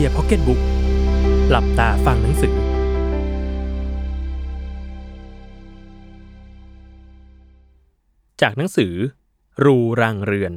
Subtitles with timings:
[0.00, 0.60] อียร์พ็อกเก็ตบุ๊ก
[1.50, 2.54] หลับตาฟังหนังสือ
[8.40, 8.94] จากหนังสือ
[9.64, 10.54] รูรังเรือน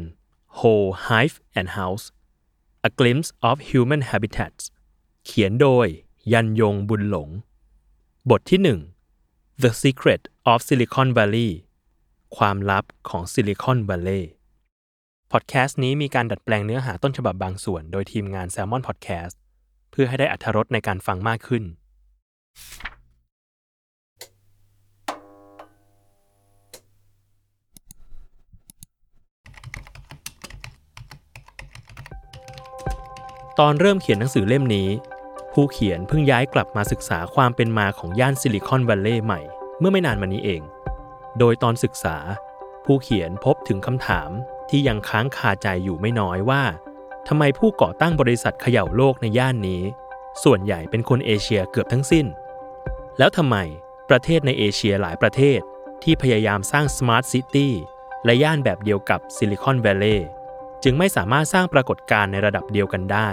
[0.60, 2.06] Whole Hive and House
[2.88, 4.64] A Glimpse of Human Habitats
[5.26, 5.88] เขียนโดย
[6.34, 7.30] ยันยงบุญหลง
[8.30, 8.60] บทที่
[9.14, 11.50] 1 The Secret of Silicon Valley
[12.38, 14.24] ความลับของ Silicon Valley
[15.32, 19.36] พอดแคสต์นี้มีการดัดแปลงเนื้อหาต้นฉบับบางส่วน โดยทีมงาน Salmon Podcast
[19.96, 21.64] เพื่อให้ได้อรรถรสในการฟังมากขึ้น
[33.60, 34.90] ตอนเริ่มเขียนหนังสือเล่มนี้
[35.54, 39.42] ผู้เขียนเพิ่งย้ายกลับมาศึกษาความเป็นมาของย่านซิลิคอนวัลเลย์ใหม่
[39.80, 40.62] เมื่อไม่นานมานี้เอง
[41.40, 42.18] โดยตอนศึกษา
[42.86, 44.30] ผู้เขียนพบถึงคำถาม
[44.70, 46.64] ที่ยังค้างคาใจอยู่ไม่น้อยว่า
[47.28, 49.82] ทำไมผู้ก่อตั้งบริษัทเขย่าโลกในย่านนี้
[50.44, 52.26] ส่วนใหญ่เป็นคนเอเชียเกือบทั้งสิ้น
[53.18, 53.56] แล้วทำไม
[54.10, 55.60] ประเทศในเอเชียหลายประเทศ
[56.04, 57.74] ที่พยายามสร้าง smart city
[58.26, 60.30] และย่านแบบเดียวกับซิลิคอนแวลเลย์
[60.84, 63.30] จึงไม่สามารถสร้างปรากฏการณ์ในระดับเดียวกันได้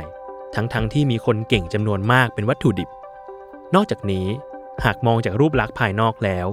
[0.55, 2.89] ทั้งๆที่มีคนเก่งจำนวนมากเป็นวัตถุดิบ
[3.75, 4.27] นอกจากนี้
[4.85, 6.47] หากมองจากรูปลักษณ์ภายนอกแล้ว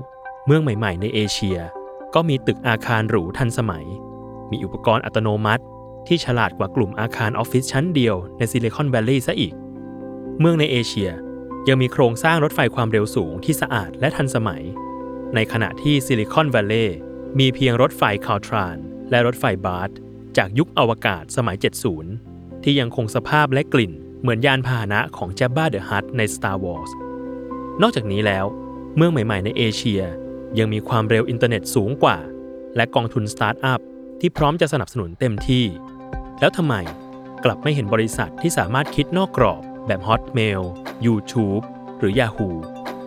[0.46, 1.60] เมืองใหม่ ๆ ในเอเชีย
[2.14, 3.86] ก็มีตึกอาคารหรูทันสมัย
[4.52, 5.64] มีอุปกรณ์อัตโนมัติ
[6.08, 9.54] ที่ฉลาดกว่ากลุ่มอาคารออฟฟิศชั้นเดียวในซิลิคอนแวลลีย์ซะอีก
[10.40, 11.12] เมืองในเอเชีย
[11.68, 14.64] ยังมีโครงสร้างรถไฟความเร็วสูงที่สะอาดและทันสมัย
[15.36, 16.98] ในขณะที่ซิลิคอนแวลเลย์
[17.40, 18.78] มีเพียงรถไฟ Caltrain
[19.10, 19.88] และรถไฟ BART
[20.38, 21.58] จากยุคอวกาศสมัย
[22.10, 26.92] 70 ที่ยังคงสภาพและกลิ่นเหมือนยานพาหนะของ Jabba the Hutt ใน Star Wars
[27.82, 28.46] นอกจากนี้แล้ว
[28.96, 30.02] เมืองใหม่ ๆ ในเอเชีย
[30.60, 32.18] ยังมีความเร็วอินเทอร์เน็ตสูงกว่า
[32.76, 33.80] และกองทุนสตาร์ทอัพ
[34.20, 35.66] ที่พร้อมจะสนับสนุนเต็มที่
[36.40, 36.76] แล้วทำไม
[37.44, 40.64] กลับไม่เห็นบริษัทที่สามารถคิดนอกกรอบแบบ Hotmail
[41.06, 41.64] YouTube
[42.00, 42.52] หรือ Yahoo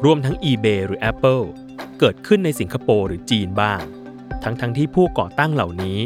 [0.05, 1.45] รวมทั้ง eBay หรือ Apple
[1.99, 3.83] เกิดขึ้นในสิงคโปร์หรือจีนบ้าง
[4.45, 5.99] ทั้งๆที่ผู้ก่อตั้งเหล่านี้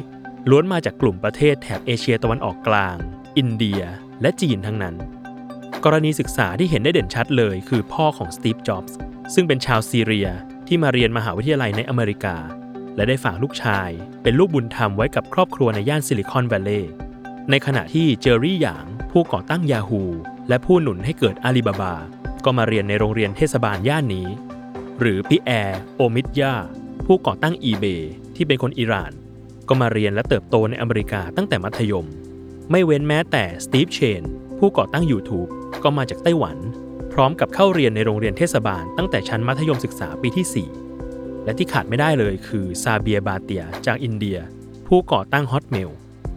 [0.51, 2.97] ล้วนมาจากกลุ่มประเทศแถบเอเชียตะวันออกกลาง
[3.37, 3.83] อินเดีย
[4.23, 4.97] และจีนทั้งนั้น
[5.85, 8.97] กรณีศึกษาที่เห็นได้เด่นชัดเลยคือพ่อของสตีฟ จ็อบส์
[9.35, 10.29] ซึ่งเป็นชาวซีเรีย
[10.69, 12.37] ที่มาเรียนมหาวิทยาลัยในอเมริกา
[12.97, 13.91] และได้ฝากลูกชาย
[14.23, 16.93] เป็นลูกบุญธรรมไว้กับครอบครัวในย่านซิลิคอนแวลลีย์
[17.51, 20.05] ในขณะที่เจอร์รี่หยาง ผู้ก่อตั้ง Yahoo
[20.49, 21.95] และผู้หนุนให้เกิดอาลีบาบา
[22.45, 24.29] ก็มาเรียนในโรงเรียนเทศบาลย่านนี้
[25.01, 26.55] หรือปิแอร์โอมิดยาร์
[27.07, 28.03] ผู้ก่อตั้ง eBay
[28.37, 29.13] ที่เป็นคนอิหร่าน
[29.69, 32.07] ก็มาเรียนและเติบโตในอเมริกาตั้งแต่มัธยม
[32.71, 34.23] ไม่เว้นแม้แต่สตีฟเชน
[34.59, 35.49] ผู้ก่อตั้ง YouTube
[35.83, 36.57] ก็มาจากไต้หวัน
[37.13, 40.69] พร้อมกับเข้าเรียนในโรงเรียนเทศบาลตั้งแต่ชั้นมัธยมศึกษาปีที่
[41.01, 44.39] 4 และที่ขาดไม่ได้เลยคือซาเบียร์ บาเทียจากอินเดีย
[44.89, 45.91] ผู้ก่อตั้ง Hotmail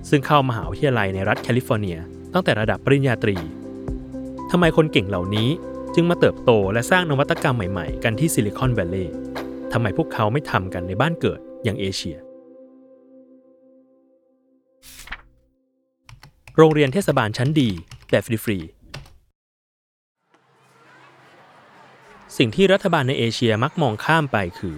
[0.10, 1.98] ซึ่งเข้ามหาวิทยาลัยในรัฐแคลิฟอร์เนีย
[2.34, 3.36] ตั้งแต่ระดับปริญญาตรี
[4.52, 5.50] ทำไมคนเก่งเหล่านี้
[5.96, 9.16] จึงมาเติบโตและสร้างนวัตกรรมใหม่ๆ กันที่ซิลิคอนแวลเลย์
[9.74, 12.18] ทำไมพวกเขาไม่ทำกันในบ้านเกิดอย่างเอเชีย
[16.58, 17.70] โรงเรียนเทศบาลชั้นดี
[18.10, 18.78] แบบฟรีๆ
[22.38, 24.76] สิ่งที่รัฐบาลในเอเชียมักมองข้ามไปคือ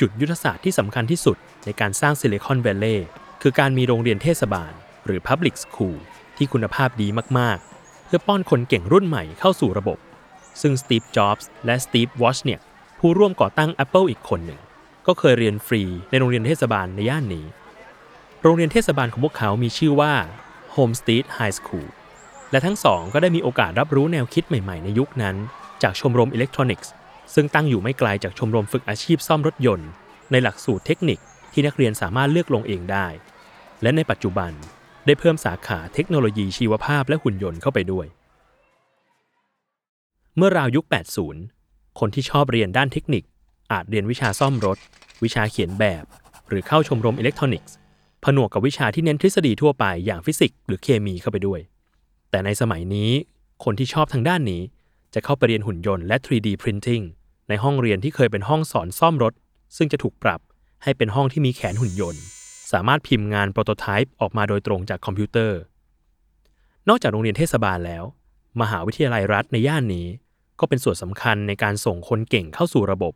[0.00, 3.08] จุดยุทธศาสตร์ที่สำคัญที่สุดในการสร้างซิลิคอนแวลเลย์
[3.42, 4.72] คือการมีโรงเรียนเทศบาล
[5.04, 5.96] หรือ Public School
[6.36, 7.08] ที่คุณภาพดี
[7.38, 9.98] มาก ๆ เพื่อป้อนคนเก่งรุ่นใหม่เข้าสู่ระบบ
[10.60, 12.60] ซึ่งสตีฟจ็อบส์และสตีฟวอซเนียก
[12.98, 14.60] ผู้ร่วมก่อตั้ง Apple อีกคนหนึ่ง
[15.06, 17.46] ก็เคยเรียนฟรีในโรงเรียนเทศบาลในย่านนี้
[18.42, 20.12] โรงเรียนเทศบาลของพวกเขามีชื่อว่า
[20.74, 21.88] Homestead High School
[22.50, 25.36] และทั้งสองก็ได้มีโอกาสรับรู้แนวคิดใหม่ ๆ ในยุคนั้น
[25.82, 26.92] จากชมรมอิเล็กทรอนิกส์
[27.34, 29.88] ซึ่งตั้งอยู่ไม่ไกลจากชมรมฝึกอาชีพซ่อมรถยนต์
[30.30, 31.18] ในหลักสูตรเทคนิค
[31.52, 33.06] ที่นักเรียนสามารถเลือกลงเองได้
[33.82, 34.52] และในปัจจุบัน
[35.06, 38.06] ได้เพิ่มสาขาเทคโนโลยีชีวภาพและหุ่นยนต์เข้าไปด้วย
[40.36, 40.84] เมื่อราวยุค
[41.42, 43.24] 80 คนที่ชอบเรียนด้านเทคนิค
[43.72, 44.78] อาจเรียนวิชาซ่อมรถ
[45.24, 46.04] วิชาเขียนแบบ
[46.48, 47.74] หรือเข้าชมรมอิเล็กทรอนิกส์
[48.24, 51.60] ผนวกกับวิชาที่เน้นทฤษฎีทั่วไปอย่างฟิสิกส์หรือเคมีเข้าไปด้วย
[52.30, 53.10] แต่ในสมัยนี้
[53.64, 54.62] คนที่ชอบทางด้านนี้
[55.14, 57.04] จะเข้าไปเรียนหุ่นยนต์และ 3D Printing
[57.48, 59.32] ในห้องเรียนที่เคยเป็นห้องสอนซ่อมรถ
[59.76, 60.40] ซึ่งจะถูกปรับ
[60.82, 62.22] ให้เป็นห้องที่มีแขนหุ่นยนต์
[62.72, 65.58] สามารถพิมพ์งาน prototype ออกมาโดยตรงจากคอมพิวเตอร์
[66.88, 68.04] นอกจากโรงเรียนเทศบาลแล้ว
[68.60, 70.06] มหาวิทยาลัยรัฐในย่านนี้
[70.60, 73.12] ก็เป็นส่วนสำคัญในการส่งคนเก่งเข้าสู่ระบบ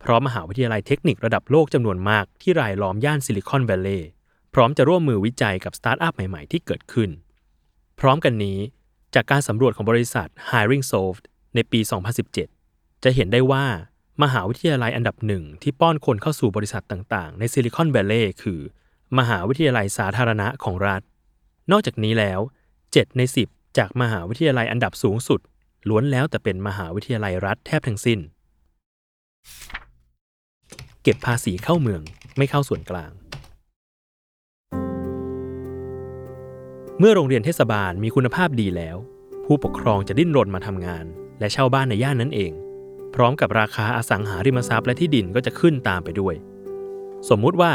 [0.00, 4.10] เพราะมหาวิทยาลัยเทคนิคระดับโลกจำนวนมากที่รายล้อมย่านซิลิคอนแวลเลย์
[4.54, 7.10] พร้อมจะร่วมมือวิจัยกับสตาร์ทอัพใหม่ๆ ที่เกิดขึ้น
[8.00, 8.58] พร้อมกันนี้
[9.14, 11.22] จากการสำรวจของบริษัท Hiring Soft
[11.54, 11.80] ในปี
[12.42, 13.64] 2017 จะเห็นได้ว่า
[14.22, 18.60] มหาวิทยาลัยอันดับหนึ่งที่ป้อนคนเข้าสู่บริษัทต่างๆ ในซิลิคอนแวลเลย์คือ
[19.18, 21.02] มหาวิทยาลัยสาธารณะของรัฐ
[21.70, 22.40] นอกจากนี้แล้ว
[22.78, 23.20] 7 ใน
[23.50, 25.40] 10 จากมหาวิทยาลัยอันดับสูงสุด
[25.88, 28.18] ล้วนแล้วแต่เป็นมหาวิทยาลัยรัฐแทบทั้งสิ้น
[31.02, 32.02] เก็บภาษีเข้าเมือง
[32.38, 33.10] ไม่เข้าส่วนกลาง
[36.98, 38.96] เมื่อโรงเรียนเทศบาลมีคุณภาพดีแล้ว
[39.46, 41.04] ผู้ปกครองจะดิ้นรนมาทำงาน
[41.40, 42.52] และเช่าบ้านในย่านนั้นเอง
[43.14, 46.34] พร้อมกับราคาอสังหาริมทรัพย์และที่ดินก็จะขึ้นตามไปด้วย
[47.28, 47.72] สมมุติว่า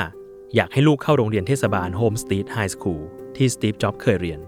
[0.56, 3.04] อยากให้ลูกเข้าโรงเรียนเทศบาลโฮมสตี t ไฮสคูล
[3.36, 4.40] ที่สตีฟจ็อบเคยเรียน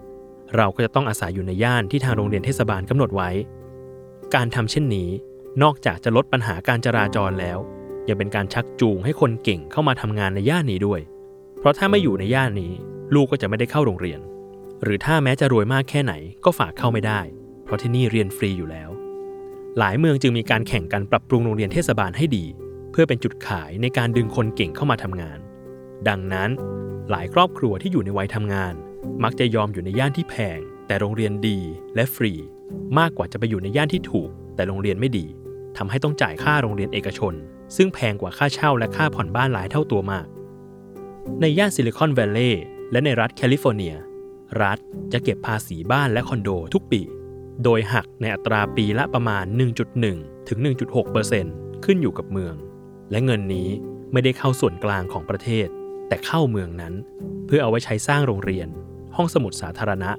[0.56, 3.30] เราก็จะต้องอาศัยอยู่ในย่านที่ทางโรงเรียนเทศบาลกำหนดไว้
[4.36, 5.10] การทำเช่นนี้
[5.64, 7.58] นอกจากจะลดปัญหาการจราจรแล้ว
[8.08, 11.02] ยังเป็นการชักจูงให้คนเก่งเข้ามาทำงานในย่านนี้ด้วย
[11.60, 12.74] เพราะถ้าไม่อยู่ในย่านนี้
[13.14, 14.20] ลูกก็จะไม่ได้เข้าโรงเรียน
[14.84, 16.14] หรือถ้าแม้จะรวยมากแค่ไหน
[16.46, 17.20] ก็ฝากเข้าไม่ได้
[17.64, 18.90] เพราะที่นี่เรียนฟรีอยู่แล้ว
[19.78, 22.46] หลายเมืองจึงมีการแข่งกันปรับปรุงโรงเรียนเทศบาลให้ดี
[22.92, 25.40] เพื่อเป็นจุดขายในการดึงคนเก่งเข้ามาทำงาน
[26.08, 26.50] ดังนั้น
[27.10, 28.74] หลายครอบครัวที่อยู่ในวัยทำงาน
[29.24, 31.60] มักจะยอมอยู่ในย่านที่แพง แต่โรงเรียนดี
[31.96, 32.34] และฟรี
[33.00, 35.26] มากกว่าจะไปอยู่ในย่านที่ถูก แต่โรงเรียนไม่ดี
[35.78, 37.34] ทำให้ต้องจ่ายค่าโรงเรียนเอกชน
[37.76, 40.26] ซึ่งแพงกว่าค่าเช่าและค่าผ่อนบ้านหลายเท่าตัวมาก
[41.42, 43.96] ในย่านซิลิคอนแวลเลย์และในรัฐแคลิฟอร์เนีย
[44.64, 44.78] รัฐ
[45.14, 47.02] จะเก็บภาษีบ้านและคอนโดทุกปี
[47.64, 49.46] โดยหักในอัตราปีละประมาณ
[49.96, 50.60] 1.1 ถึง
[51.22, 52.56] 1.6%ขึ้นอยู่กับเมือง
[53.12, 53.70] และเงินนี้
[54.12, 55.68] ไม่ได้เข้าส่วนกลางของประเทศ
[56.10, 56.94] แต่เข้าเมืองนั้น
[57.48, 58.68] เพื่อเอาไว้ใช้สร้างโรงเรียน
[59.16, 60.12] ห้องสมุดสาธารณะ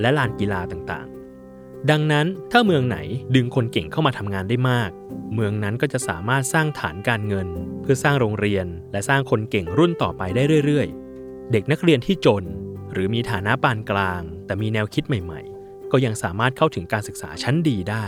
[0.00, 2.98] และลานกีฬาต่างๆ ดังนั้นถ้าเมืองไหน
[3.34, 4.90] ดึงคนเก่งเข้ามาทำงานได้มาก
[5.34, 7.48] เมืองนั้นก็จะสามารถสร้างฐานการเงิน
[7.82, 12.44] เพื่อสร้างโรงเรียน และสร้างคนเก่งรุ่นต่อไปได้เรื่อยๆ เด็กนักเรียนที่จน
[12.92, 18.04] หรือมีฐานะปานกลาง แต่มีแนวคิดใหม่ๆ ก็ยังสามารถเข้าถึงการศึกษาชั้นดีได้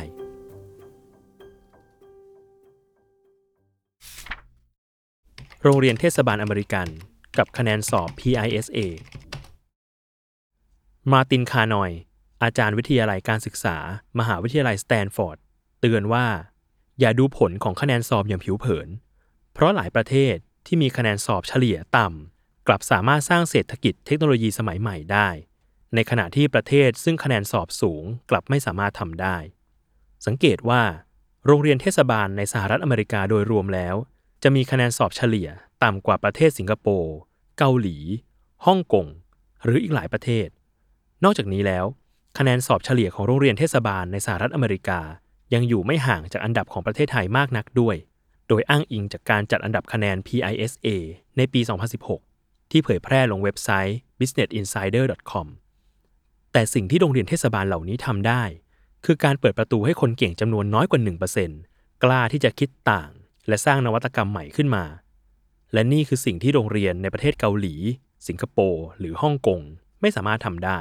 [5.62, 6.88] โรงเรียนเทศบาลอเมริกัน
[7.38, 8.78] กับคะแนนสอบ PISA
[11.12, 11.90] มาร์ตินคาร์นอย
[12.42, 13.76] อาจารย์วิทยาลัยการศึกษา
[14.18, 15.38] มหาวิทยาลัยสแตนฟอร์ด
[15.80, 16.26] เตือนว่า
[17.00, 18.88] อย่าดูผลของคะแนนสอบอย่างผิวเผิน
[19.52, 20.34] เพราะหลายประเทศ
[20.66, 25.28] ที่มีคะแนนสอบเฉลี่ยต่ำ กลับสามารถสร้างเศรษฐกิจเทคโนโลยีสมัยใหม่ได้
[25.94, 29.36] ในขณะที่ประเทศซึ่งคะแนนสอบสูงกลับไม่สามารถทำได้
[30.26, 30.82] สังเกตว่า
[31.46, 33.94] โรงเรียนเทศบาลในสหรัฐอเมริกาโดยรวมแล้ว
[34.42, 35.48] จะมีคะแนนสอบเฉลี่ย
[35.82, 37.14] ต่ำกว่าประเทศสิงคโปร์
[37.58, 37.96] เกาหลี
[38.66, 39.06] ฮ่องกง
[39.62, 40.48] หรืออีกหลายประเทศ
[41.24, 41.84] นอกจากนี้แล้ว
[42.38, 45.00] คะแนนสอบเฉลี่ยของโรงเรียนเทศบาลในสหรัฐอเมริกา
[45.54, 47.96] ยังอยู่ไม่ห่างจากอันดับของประเทศไทยมากนักด้วย
[48.48, 50.88] โดยอ้างอิงจากการจัดอันดับคะแนน PISA
[51.36, 51.60] ในปี
[52.16, 55.46] 2016 ที่เผยแพร่ลงเว็บไซต์ businessinsider.com
[56.52, 58.42] แต่สิ่งที่โรงเรียนเทศบาลเหล่านี้ทำได้
[59.04, 61.00] คือการเปิดประตูให้คนเก่งจำนวนน้อยกว่า
[61.52, 63.10] 1%กล้าที่จะคิดต่าง
[63.48, 64.84] และสร้างนวัตกรรมใหม่ขึ้นมา
[65.74, 67.74] และนี่คือสิ่งที่โรงเรียนในประเทศเกาหลี
[68.28, 69.60] สิงคโปร์หรือฮ่องกง
[70.00, 70.80] ไม่สามารถทำได้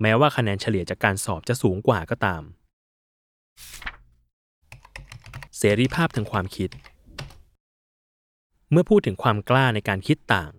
[0.00, 2.42] แม้ว่าคะแนนเฉลี่ยจากการสอบจะสูงกว่าก็ตาม
[5.58, 6.70] เสรีภาพทางความคิด
[8.70, 10.52] เมื่อพูดถึงความกล้าในการคิดต่าง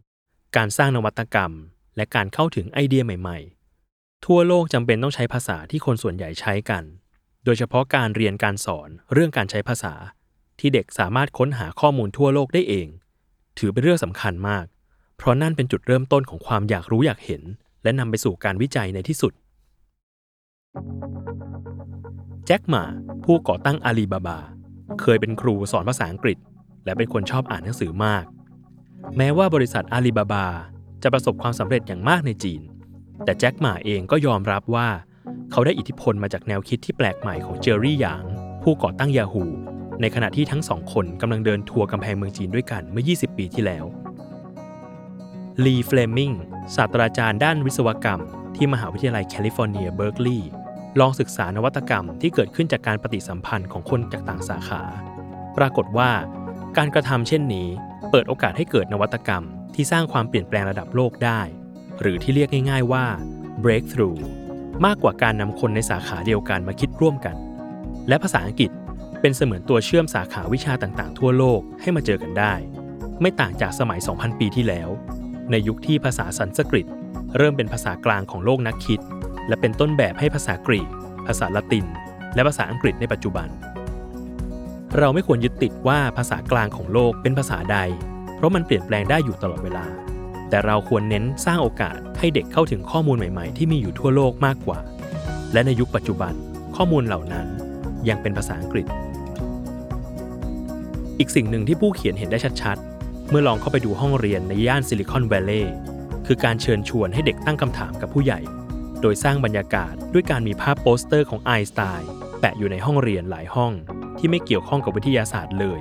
[0.58, 1.51] การสร้างนวัตกรรม
[1.96, 6.84] และการเข้าถึงไอเดียใหม่ๆ ทั่วโลกจำเป็นต้องใช้ภาษาที่คนส่วนใหญ่ใช้กัน
[7.46, 9.94] โดยเฉพาะการเรียนการสอนเรื่องการใช้ภาษา
[10.60, 12.89] ที่เด็กสามารถค้นหาข้อมูลทั่วโลกได้เอง
[13.57, 14.65] ถือเป็นเรื่องสำคัญมาก
[15.17, 17.41] เพราะนั่นเป็นจุดเริ่มต้นของความอยากรู้อยากเห็น
[17.83, 19.33] และนำไปสู่การวิจัยในที่สุด
[22.45, 22.83] แจ็คหมา
[23.25, 24.39] ผู้ก่อตั้งอาลีบาบา
[25.01, 26.38] เคยเป็นครูสอนภาษาอังกฤษ
[26.85, 28.25] และเป็นคนชอบอ่านหนังสือมาก
[29.17, 30.45] แม้ว่าบริษัทอาลีบาบา
[31.03, 32.62] จะประสบความสำเร็จอย่างมากในจีน
[33.25, 34.88] แต่แจ็คหม่าเองก็ยอมรับว่า
[35.51, 38.24] เขาได้อิทธิพลมาจากแนวคิดที่แปลกใหม่ของเจอร์รี่หยาง
[38.63, 39.45] ผู้ก่อตั้งยาฮู
[40.01, 43.85] ในขณะที่ทั้งสองคนกำลังเดินทัวร์กำแพงเมืองจีนด้วยกันเมื่อ 20 ปีที่แล้ว
[45.63, 46.31] ลีเฟลมิง
[46.75, 48.21] ศาสตราจารย์ด้านวิศวกรรม
[48.55, 50.49] ที่มหาวิทยาลัยแคลิฟอร์เนียเบิร์กลีย์
[50.99, 54.81] ลองศึกษานวัตกรรมที่เกิดขึ้นจากการปฏิสัมพันธ์ของคนจากต่างสาขา
[55.57, 56.11] ปรากฏว่า
[56.77, 57.67] การกระทำเช่นนี้
[58.11, 59.43] เปิดโอกาสให้เกิดนวัตกรรม
[59.75, 61.41] ที่สร้างความเปลี่ยนแปลงระดับโลกได้
[62.01, 63.05] หรือที่เรียกง่าย ๆว่า
[63.63, 64.19] breakthrough
[64.85, 67.35] มากกว่าการนำคนในสาขาเดียวกันมาคิดร่วมกัน
[68.07, 68.71] และภาษาอังกฤษ
[69.27, 72.53] เป็นเสมือนตัวเชื่อมสาขาวิชาต่างๆ ทั่วโลกให้มาเจอกันได้
[73.22, 74.89] ไม่ต่างจากสมัย 2,000 ปีที่แล้ว
[75.51, 76.88] ในยุคที่ภาษาสันสกฤต
[77.38, 79.00] เริ่มเป็นภาษากลางของโลกนักคิด
[79.48, 80.89] และเป็นต้นแบบให้ภาษากรีก
[81.27, 81.86] ภาษาละติน
[82.36, 83.48] และภาษาอังกฤษในปัจจุบัน
[84.98, 87.77] เราไม่ควรยึดติดว่าภาษากลางของโลกเป็นภาษาใด
[88.36, 89.86] เพราะมันเปลี่ยนแปลงได้อยู่ตลอดเวลา
[90.50, 94.79] แต่เราควรเน้นสร้างโอกาสให้เด็กเข้าถึงข้อมูลใหม่ๆ ที่มีอยู่ทั่วโลกมากกว่า
[95.53, 96.34] และในยุคปัจจุบัน
[96.75, 97.48] ข้อมูลเหล่านั้น
[98.10, 98.88] ยังเป็นภาษาอังกฤษ
[101.19, 105.74] อีกสิ่งหนึ่งที่ผู้เขียนเห็นได้ชัดๆ เมื่อลองเข้าไปดูห้องเรียนในย่านซิลิคอนแวลเลย์
[106.27, 108.39] คือการเชิญชวนให้เด็กตั้งคำถามกับผู้ใหญ่
[109.01, 113.72] โดยสร้างบรรยากาศด้วยการมีภาพโปสเตอร์ของไอน์สไตน์แปะอยู่ในห้องเรียนหลายห้อง
[114.17, 115.79] ที่ไม่เกี่ยวข้องกับวิทยาศาสตร์เลย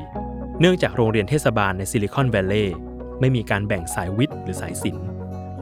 [0.61, 2.77] เนื่องจากโรงเรียนเทศบาลในซิลิคอนแวลเลย์
[3.21, 5.07] ไม่มีการแบ่งสายวิทย์หรือสายศิลป์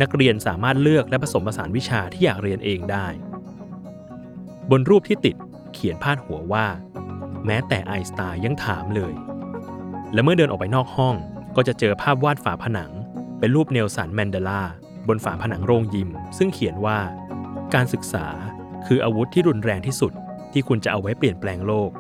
[0.01, 3.07] นักเรียนสามารถเลือกและผสมผสานวิชาที่อยากเรียนเองได้
[4.71, 5.37] บนรูปที่ติด
[5.73, 6.67] เขียนพาดหัวว่า
[7.47, 9.15] แม้แต่ไอน์สไตน์ยังถามเลย
[10.13, 11.15] และเมื่อเดินออกไปนอกห้อง
[11.57, 12.91] ก็จะเจอภาพวาดฝาผนัง
[13.39, 14.63] เป็นรูปเนลสันแมนเดลา
[15.09, 16.99] บนฝาผนังโรงยิม ซึ่งเขียนว่า
[17.75, 18.27] การศึกษา
[18.87, 20.13] คืออาวุธที่รุนแรงที่สุด
[20.53, 21.91] ที่คุณจะเอาไว้เปลี่ยนแปลงโลก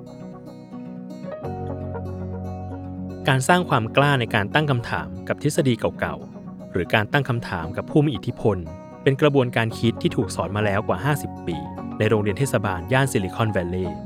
[3.28, 8.56] การสร้างความกล้าในการตั้งคำถามกับทฤษฎีเก่าๆ หรือการตั้งคำถามกับผู้มีอิทธิพล
[9.02, 11.56] เป็นกระบวนการคิดที่ถูกสอนมาแล้วกว่า 50 ปี
[11.98, 13.98] ในโรงเรียนเทศบาลย่านซิลิคอนแวลลย์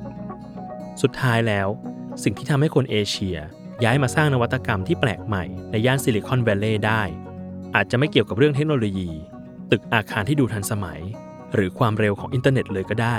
[1.03, 1.69] สุดท้ายแล้ว
[2.23, 3.39] สิ่งที่ทำให้คนเอเชีย
[3.85, 7.03] ย้ายมาสร้างนวัตกรรมที่แปลกใหม่ในย่านซิลิคอนแวลเลย์ได้
[7.75, 9.11] อาจจะไม่เกี่ยวกับเรื่องเทคโนโลยี
[9.71, 11.01] ตึกอาคารที่ดูทันสมัย
[11.55, 13.17] หรือความเร็วของอินเทอร์เน็ตเลยก็ได้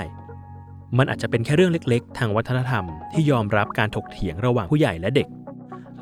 [0.98, 5.28] มันอาจจะเป็นแค่เรื่องเล็กๆ ทางวัฒนธรรมที่ยอมรับการถกเถียงระหว่างผู้ใหญ่และเด็ก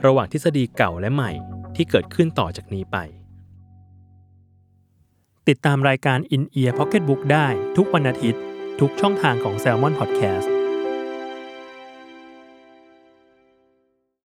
[0.06, 1.30] ระหว่างทฤษฎีเก่าและใหม่
[1.76, 2.96] ที่เกิดขึ้นต่อจากนี้ไป
[5.48, 7.46] ติดตามรายการ In Ear Pocket Book ได้
[7.76, 8.42] ทุกวันอาทิตย์
[8.80, 10.48] ทุกช่องทางของ Salmon Podcast